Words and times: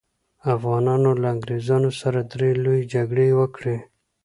افغانانو 0.55 1.11
له 1.21 1.27
انګریزانو 1.33 1.89
سره 2.01 2.19
درې 2.31 2.49
لويې 2.63 2.87
جګړې 2.93 3.27
وکړې. 3.39 3.77